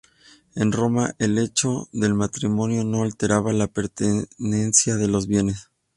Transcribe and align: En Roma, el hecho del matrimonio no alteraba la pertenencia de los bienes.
En 0.55 0.71
Roma, 0.71 1.13
el 1.19 1.37
hecho 1.37 1.87
del 1.91 2.15
matrimonio 2.15 2.83
no 2.83 3.03
alteraba 3.03 3.53
la 3.53 3.67
pertenencia 3.67 4.95
de 4.95 5.07
los 5.07 5.27
bienes. 5.27 5.69